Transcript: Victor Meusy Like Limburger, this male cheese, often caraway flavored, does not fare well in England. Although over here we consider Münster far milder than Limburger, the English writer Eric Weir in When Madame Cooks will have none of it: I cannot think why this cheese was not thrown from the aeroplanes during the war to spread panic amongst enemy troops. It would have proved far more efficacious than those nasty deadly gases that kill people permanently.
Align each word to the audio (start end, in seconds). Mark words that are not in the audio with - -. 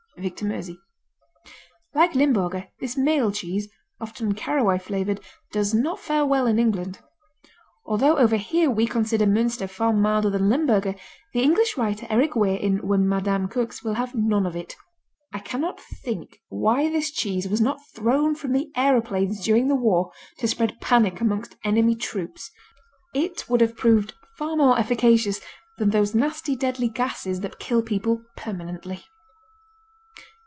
Victor 0.17 0.45
Meusy 0.45 0.77
Like 1.95 2.13
Limburger, 2.13 2.67
this 2.79 2.95
male 2.95 3.31
cheese, 3.31 3.67
often 3.99 4.35
caraway 4.35 4.77
flavored, 4.77 5.19
does 5.51 5.73
not 5.73 5.99
fare 5.99 6.23
well 6.27 6.45
in 6.45 6.59
England. 6.59 6.99
Although 7.85 8.17
over 8.17 8.35
here 8.35 8.69
we 8.69 8.85
consider 8.85 9.25
Münster 9.25 9.67
far 9.67 9.93
milder 9.93 10.29
than 10.29 10.47
Limburger, 10.47 10.93
the 11.33 11.41
English 11.41 11.75
writer 11.75 12.05
Eric 12.07 12.35
Weir 12.35 12.57
in 12.57 12.85
When 12.87 13.09
Madame 13.09 13.47
Cooks 13.47 13.83
will 13.83 13.95
have 13.95 14.13
none 14.13 14.45
of 14.45 14.55
it: 14.55 14.75
I 15.33 15.39
cannot 15.39 15.79
think 15.79 16.39
why 16.49 16.87
this 16.87 17.09
cheese 17.09 17.47
was 17.49 17.61
not 17.61 17.79
thrown 17.95 18.35
from 18.35 18.51
the 18.51 18.69
aeroplanes 18.75 19.43
during 19.43 19.69
the 19.69 19.75
war 19.87 20.11
to 20.37 20.47
spread 20.47 20.79
panic 20.79 21.19
amongst 21.19 21.55
enemy 21.63 21.95
troops. 21.95 22.51
It 23.15 23.49
would 23.49 23.61
have 23.61 23.75
proved 23.77 24.13
far 24.37 24.55
more 24.55 24.77
efficacious 24.77 25.41
than 25.79 25.89
those 25.89 26.13
nasty 26.13 26.55
deadly 26.55 26.89
gases 26.89 27.39
that 27.39 27.57
kill 27.57 27.81
people 27.81 28.23
permanently. 28.37 29.01